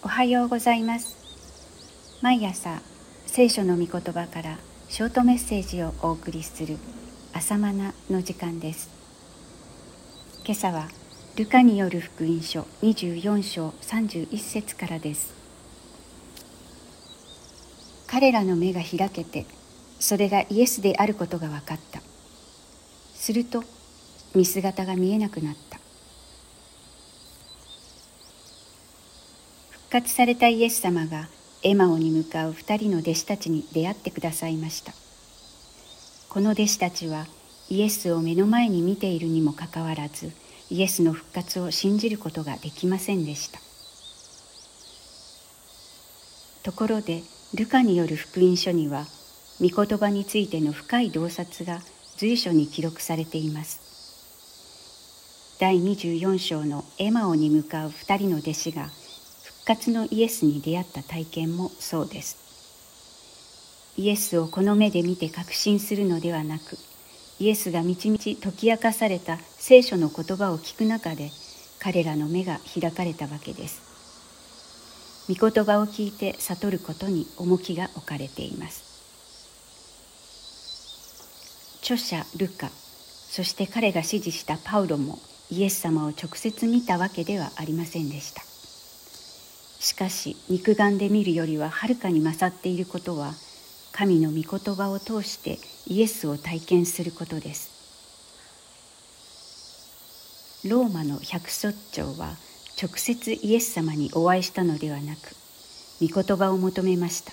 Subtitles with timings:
[0.00, 1.16] おはようございます。
[2.22, 2.80] 毎朝
[3.26, 6.76] 聖書の御言葉からショートメッセージをお送りする
[7.32, 8.90] 朝マナの時間です。
[10.44, 10.88] 今朝は
[11.36, 15.34] ルカによる福音書24章31節からです。
[18.06, 19.46] 彼らの目が開けて
[19.98, 22.00] それがイエスであることが分かった。
[23.14, 23.64] すると
[24.34, 25.78] 見姿が見えなくなった
[29.70, 31.28] 復活されたイエス様が
[31.62, 34.92] エマオに向かう二人の弟子たちに出会ってくださいました。
[36.28, 37.26] この弟子たちは
[37.70, 40.32] イエスを目の前に見ているにもかかわらず
[40.70, 43.60] イエスの復活を信じることができませんでした。
[46.62, 47.22] ところで
[47.54, 49.06] ルカによる福音書には
[49.58, 51.80] 御言葉についての深い洞察が
[52.18, 55.56] 随所に記録されています。
[55.58, 58.90] 第24章のエマオに向かう二人の弟子が
[59.68, 62.38] 活のイエスに出会った体験もそうです。
[63.98, 66.78] イエスをこの目で見て確信するのではなく
[67.38, 71.30] イエスがみちみち解き明かされた聖書の言葉を聞く中で
[71.80, 73.82] 彼らの目が開かれたわけです。
[75.28, 78.88] 御言葉を聞いて悟ることに重きが置かれています。
[81.82, 85.18] 著者ルカそして彼が指示したパウロも
[85.50, 88.57] イエス様を直接見たわけではありませんでした。
[89.78, 93.32] しかし肉眼で見るよりははるかに勝っていることは
[93.92, 97.78] 神の御言葉を通してイエスを体験することです。
[100.64, 102.36] ローマの百卒長は
[102.80, 105.34] 直接イエス様にお会いしたのではなく
[106.00, 107.32] 御言葉を求めました。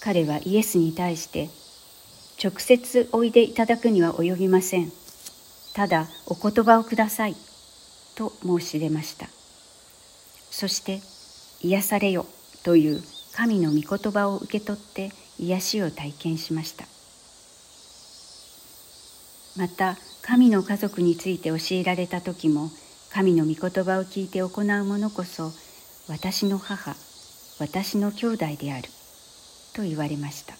[0.00, 1.48] 彼はイエスに対して
[2.42, 4.92] 直接おいでいただくには及びません。
[5.74, 7.36] ただお言葉をください
[8.14, 9.35] と申し出ました。
[10.58, 11.02] そして
[11.60, 12.24] 癒されよ
[12.64, 13.02] という
[13.34, 16.86] 神の御言葉を受け取って癒しを体験しました。
[19.58, 22.70] また神の家族について教えられた時も
[23.12, 25.52] 神の御言葉を聞いて行う者こそ
[26.08, 26.94] 私の母
[27.60, 28.88] 私の兄弟である
[29.74, 30.54] と言われました。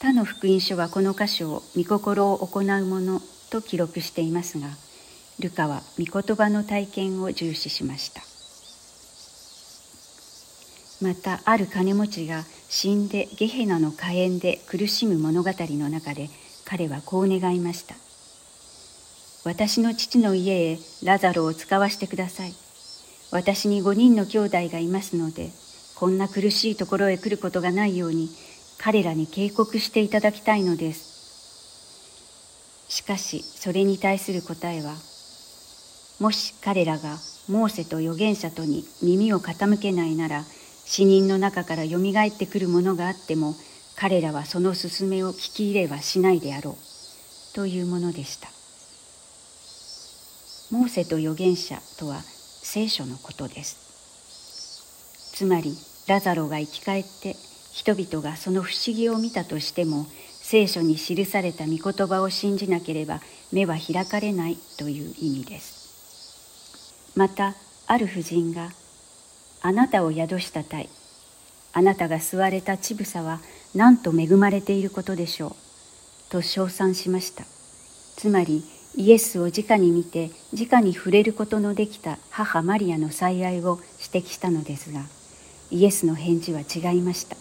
[0.00, 3.20] 他の福音書はこの箇所を御心を行う者
[3.50, 4.66] と記録していますが
[5.40, 8.22] ルカは御言葉の体験を重視しました。
[11.02, 16.30] またある金持ちが死んでゲヘナの火炎で苦しむ物語の中で
[16.64, 17.94] 彼はこう願いました。
[19.44, 22.54] 私の父の家へラザロを使わしてください。
[23.32, 25.50] 私に5人の兄弟がいますので
[25.96, 28.28] こんな苦しいところへ来ることがないように
[28.78, 31.14] 彼らに警告していただきたいのです。
[32.88, 34.94] しかしそれに対する答えは
[36.20, 40.44] もし彼らがモーセと預言者とに耳を傾けないなら
[40.84, 43.54] 死人の中からよみがえってくるものがあっても
[43.96, 48.48] 彼らはその勧めを聞き入れはしないであろうというものでした。
[50.70, 55.32] モーセと預言者とは聖書のことです。
[55.34, 55.76] つまり
[56.06, 57.36] ラザロが生き返って
[57.72, 60.06] 人々がその不思議を見たとしても
[60.40, 63.20] 聖書に記された御言葉を信じなければ
[63.52, 65.83] 目は開かれないという意味です。
[67.16, 67.54] また
[67.86, 68.72] ある婦人が
[69.62, 70.88] 「あなたを宿したたい
[71.72, 73.40] あなたが吸われた乳房は
[73.74, 75.54] なんと恵まれていることでしょう」
[76.30, 77.44] と称賛しました。
[78.16, 78.64] つまり
[78.96, 85.02] イエスを直に見て直に触れることのできた母マリアの最愛を指摘したのですが
[85.70, 87.36] イエスの返事は違いました。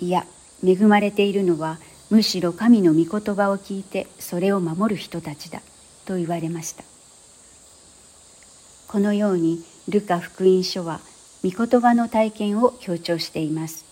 [0.00, 0.24] いや
[0.64, 1.78] 恵まれているのは
[2.10, 5.62] むしろ神の御言葉を聞いてそれを守る人たちだ
[6.06, 6.84] と言われました。
[8.88, 11.00] このようにルカ福音書は
[11.44, 13.84] 御言葉の体験を強調しています。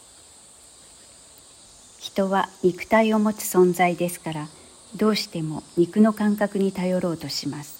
[1.98, 4.48] 人は肉体を持つ存在ですから
[4.96, 7.76] どうしても肉の感覚に頼ろうとします。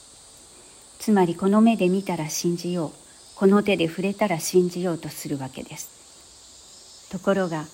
[0.99, 2.91] つまりこの目で見たら信じよう
[3.35, 7.08] この手で触れたら信じようとするわけです。
[7.11, 7.64] ところが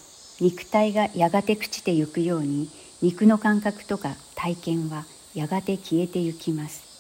[0.40, 2.69] 肉体がやがて朽ちてゆくように
[3.00, 6.92] 肉の感覚とか体験はやがて消えてゆきます。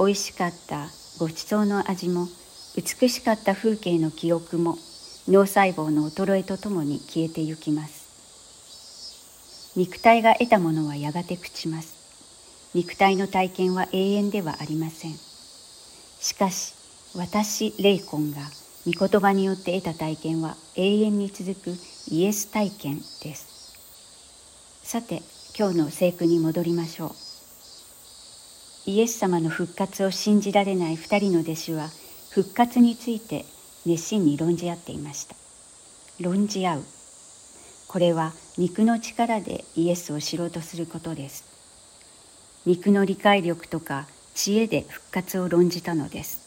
[0.00, 0.88] 美味しかった
[1.18, 2.26] ごちそうの味も
[2.74, 4.78] 美しかった風景の記憶も
[5.28, 9.74] 脳細胞の衰えとともに消えてゆきます。
[9.76, 12.70] 肉体が得たものはやがて朽ちます。
[12.72, 15.12] 肉体の体験は永遠ではありません。
[15.12, 16.72] しかし
[17.14, 18.40] 私霊魂が
[18.86, 21.76] 御言葉によって得た体験は永遠に続く
[22.08, 23.76] イエス体験です。
[24.82, 25.20] さて
[25.58, 27.29] 今日の聖句に戻りましょう。
[28.86, 31.90] イエス様の復活を信じられない2人の弟子は
[32.30, 33.44] 復活について
[33.84, 35.36] 熱心に論じ合っていました。
[36.20, 36.84] 論じ合う。
[37.88, 41.44] これは肉の力でイエスを知ろうとすることです。
[42.66, 46.40] 肉の理解力とか知恵で復活を論じたのです。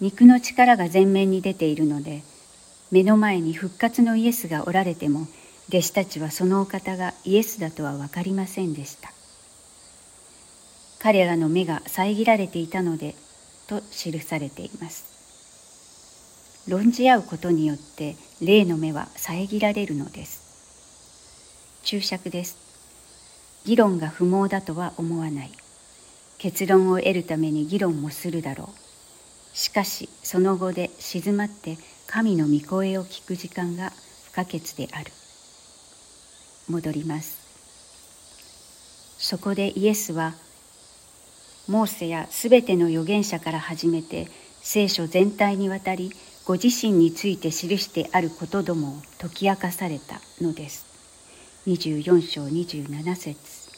[0.00, 2.22] 肉の力が前面に出ているので
[2.90, 5.28] 目の前に復活のイエスがおられても
[5.68, 9.12] 弟子たちはそのお方がイエスだとは分かりませんでした。
[11.02, 13.14] 彼らの目が遮られていたので
[13.66, 15.08] と記されています。
[16.68, 21.80] 論じ合うことによって霊の目は遮られるのです。
[21.84, 22.58] 注釈です。
[23.64, 25.50] 議論が不毛だとは思わない。
[26.36, 29.56] 結論を得るために議論もするだろう。
[29.56, 33.90] しかしその後で静まって神の御声を聞く時間が
[34.26, 35.10] 不可欠である。
[36.68, 37.40] 戻ります。
[39.18, 40.34] そこでイエスは
[41.70, 44.26] モーセやすべての預言者から始めて
[44.60, 46.10] 聖書全体にわたり
[46.44, 50.84] ご自身について記してあることどもを解き明かされたのです。
[51.68, 53.70] 24章27節。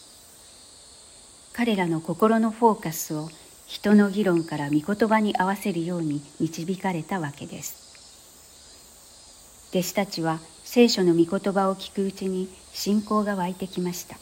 [1.52, 3.28] 彼らの心のフォーカスを
[3.66, 9.68] 人の議論から御言葉に合わせるように導かれたわけです。
[9.68, 14.16] 弟子たちは聖書の御言葉を聞くうちに信仰が湧いてきました。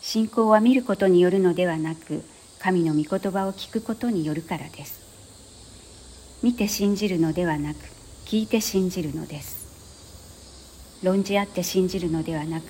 [0.00, 2.24] 信仰は見ることによるのではなく
[2.58, 5.00] 神の御言葉を聞くことによるからです。
[6.42, 7.78] 見て信じるのではなく
[8.26, 9.66] 聞いて信じるのです。
[11.02, 12.64] 論じ合って信じるのではなく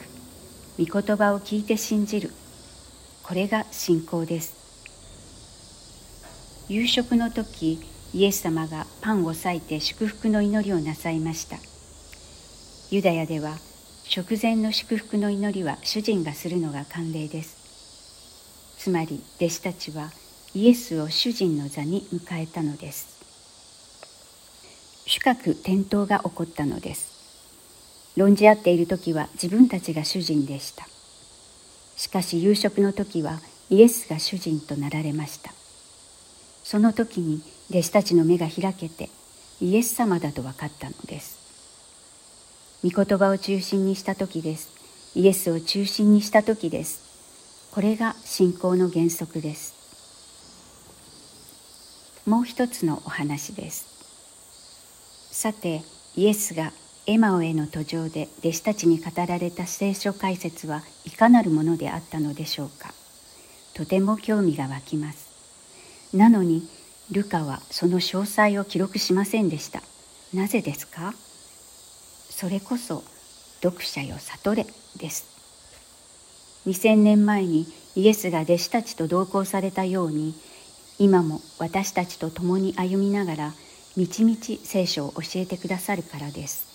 [0.79, 2.31] 御言葉を聞いて信じる。
[3.23, 4.55] これが信仰です。
[6.69, 7.81] 夕食の時
[8.13, 11.57] イエス様がパンを裂いて祝福の祈りをなさいました。
[12.91, 13.57] ユダヤでは
[14.05, 17.56] 食前の祝福の祈りは主人がするのが慣例です。
[18.87, 20.13] つまり弟子たちは
[20.55, 23.21] イエスを主人の座に迎えたのです。
[25.07, 27.11] 主格転倒が起こったのです。
[28.17, 30.87] 論じ合っている時は自分たちが主人でした。
[31.97, 33.41] しかし夕食の時は
[33.71, 35.53] イエスが主人となられました。
[36.63, 39.11] その時に弟子たちの目が開けて
[39.61, 41.41] イエス様だと分かったのです。
[42.85, 44.71] 御言葉を中心にした時です。
[45.17, 47.06] イエスを中心にした時です。
[47.77, 49.75] これが信仰の原則です。
[52.25, 55.29] もう一つのお話です。
[55.31, 55.83] さて
[56.15, 56.73] イエスが
[57.07, 62.95] エマオへの途上で弟子たちに語られた聖書解説はいかなるものであったのでしょうか。
[63.75, 66.17] とても興味が湧きます。
[66.17, 66.67] なのに
[67.13, 69.83] ルカはその詳細を記録しませんでした。
[70.33, 71.13] なぜですか？
[72.31, 73.05] それこそ
[73.63, 75.36] 読者よ悟れです。
[76.67, 80.35] 2000年前にイエスが弟子たちと同行されたように
[80.99, 83.53] 今も私たちと共に歩みながら
[83.97, 86.67] みちみち聖書を教えてくださるからです。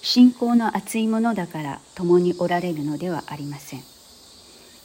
[0.00, 3.82] 信仰の厚いものだから共におられるのではありません。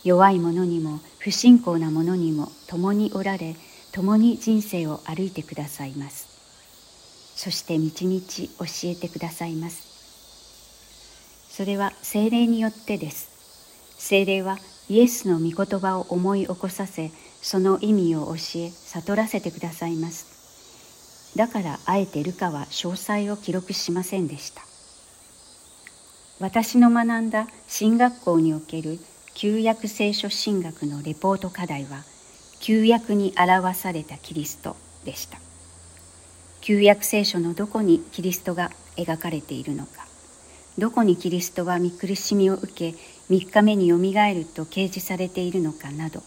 [0.03, 3.55] 弱い者にも不信仰な者にも共におられ
[3.93, 6.27] 共に人生を歩いてくださいます。
[7.35, 9.93] そしてみちみち教えてくださいます。
[11.49, 13.32] それは精霊によってです。
[14.03, 14.57] 精霊は
[14.89, 17.09] イエスの御言葉を思い起こさせ
[17.41, 21.33] その意味を教え悟らせてくださいます。
[21.37, 24.61] だからあえてルカは詳細を記録しませんでした。
[26.41, 28.99] 私の学んだ進学校における
[29.35, 32.03] 旧約聖書神学のレポート課題は
[32.59, 35.37] 旧約に表されたキリストでした。
[36.59, 40.03] 旧約聖書のどこにキリストが描かれているのか。
[40.77, 42.97] どこにキリストは見苦しみを受け
[43.29, 46.21] 3日目によみがえると掲示されているのかなど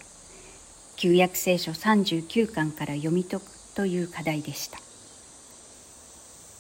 [0.97, 3.43] 旧約聖書39巻から読み解く
[3.75, 4.79] という課題でした。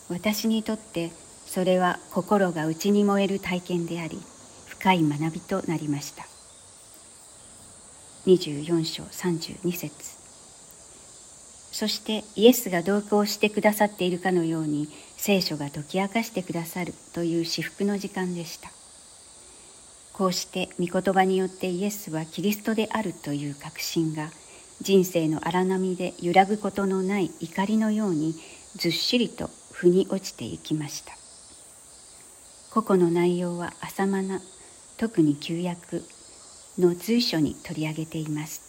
[0.09, 1.11] 私にとって
[1.47, 4.21] それは心が内に燃える体験であり
[4.67, 6.27] 深い学びとなりました。
[8.27, 10.17] 24章32節。
[11.73, 18.71] そしてイエスが同行してくださっているかのように聖書が解き明かしてくださるという至福の時間でした。
[20.17, 24.31] こうして御言葉によってイエスはキリストであるという確信が
[24.81, 28.35] 人生の荒波で揺らぐことのない怒りのように
[28.77, 31.13] ずっしりと腑に落ちていきました。
[32.71, 34.41] 個々の内容は浅間な
[34.97, 36.03] 特に旧約
[36.79, 38.63] の随所に取り上げています。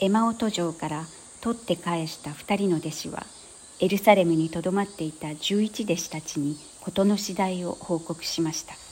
[0.00, 1.04] エマオ途上から
[1.40, 3.26] 取って返した2人の弟子は
[3.78, 8.83] エルサレムにとどまっていた11弟子たちに事の次第を報告しました。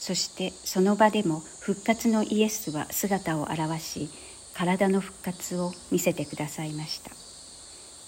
[0.00, 4.08] そしてその場でも復活のイエスは姿を現し
[4.54, 7.10] 体の復活を見せてくださいました。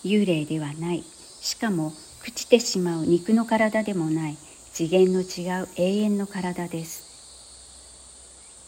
[0.02, 1.04] 幽霊ではない。
[1.40, 1.92] しかも
[2.24, 4.36] 朽ちてしまう肉の体でもない。
[4.72, 7.12] 次元の違う永遠の体です。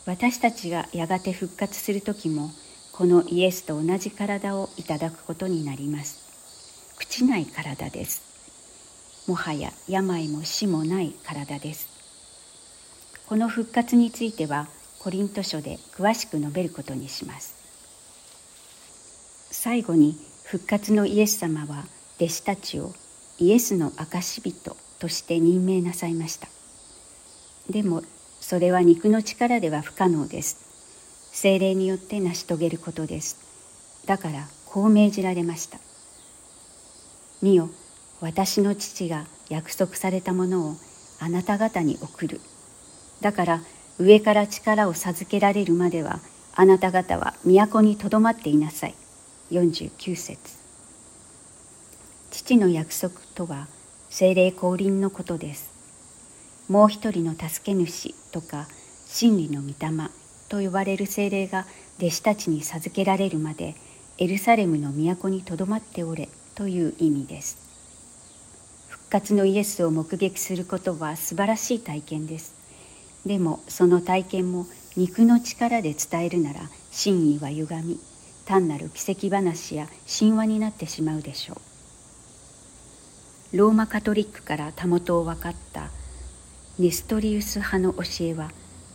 [0.07, 2.51] 私たちがやがて復活する時も
[2.93, 6.21] このイエスと同じ体をいただくことになります。
[7.01, 8.23] 朽ちない体です。
[9.27, 11.94] もはや病も死もない体です。
[13.35, 14.69] この復活については
[15.01, 17.57] コリント書で詳しく述べることにします。
[19.51, 21.85] 最後に復活のイエス様は
[22.21, 22.93] 弟子たちを
[23.41, 26.47] イエスの証人として任命なさいました。
[27.69, 28.05] でも
[28.41, 30.59] それは肉の力では不可能です。
[31.33, 33.37] 精霊によって成し遂げることです。
[34.07, 35.81] だからこう命じられました。
[37.43, 37.69] 見よ
[38.21, 40.77] 私の父が約束されたものを
[41.19, 42.41] あなた方に送る。
[43.21, 43.61] だから
[43.99, 46.21] 上から力を授けられるまでは
[46.55, 48.95] あなた方は都にとどまっていなさい。
[49.51, 50.39] 49節。
[52.31, 53.69] 父の約束とは
[54.11, 55.71] 精霊降臨のことです。
[56.69, 58.69] もう一人の助け主とか
[59.07, 60.11] 真理の御霊
[60.49, 61.67] と呼ばれる精霊が
[61.99, 63.75] 弟子たちに授けられるまで
[64.19, 67.59] エルサレムの都にとどまっておれという意味です。
[68.89, 72.64] 復活のイエスを目撃することは素晴らしい体験です。
[73.27, 74.67] でもその体験も
[74.97, 78.01] 肉の力で伝えるなら真意は歪み
[78.45, 83.57] 単なる奇跡話や神話になってしまうでしょう。
[83.57, 85.91] ローマカトリックからたもとを分かった
[86.79, 88.51] ネストリウス派の教えは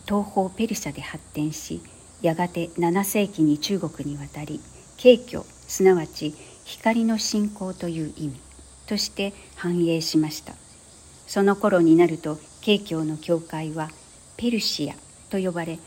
[0.06, 1.80] 東方ペルシャで発展し
[2.20, 4.60] やがて7世紀に中国に渡り
[4.98, 6.34] 景挙すなわち
[6.64, 8.40] 光の信仰という意味
[8.86, 10.54] として繁栄しました。
[11.26, 13.90] その頃になると景挙の教会は
[14.40, 14.94] ペルシア
[15.28, 15.78] と呼ばれ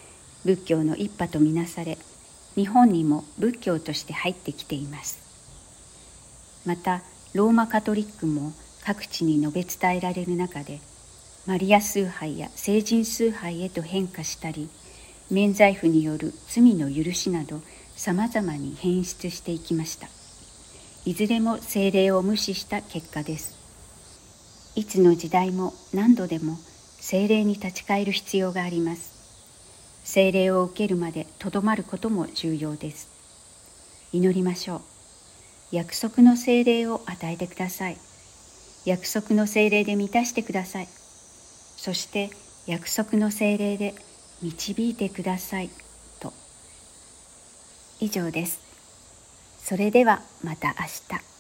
[0.46, 1.98] 仏教の一派とみなされ
[2.54, 5.18] 日本にも仏教として入ってきています。
[6.64, 7.02] また
[7.34, 8.54] ローマカトリックも
[8.86, 10.82] 各地に述べ伝えられる中で
[11.48, 14.70] マリア崇拝や聖人崇拝へと変化したり
[15.32, 17.60] 免罪符による罪の許しなど
[17.96, 20.08] さまざまに変質していきました。
[21.06, 23.58] いずれも精霊を無視した結果です。
[24.76, 26.60] いつの時代も何度でも
[27.06, 29.12] 精霊に立ち返る必要があります。
[30.06, 33.10] 精霊を受けるまでとどまることも重要です。
[34.14, 34.82] 祈りましょう。
[35.74, 37.98] 約束の精霊を与えてください。
[38.86, 40.88] 約束の精霊で満たしてください。
[41.76, 42.30] そして
[42.68, 43.96] 約束の精霊で
[44.42, 45.70] 導いてください。
[46.22, 46.32] と。
[48.00, 48.62] 以上です。
[49.62, 51.33] それではまた明日。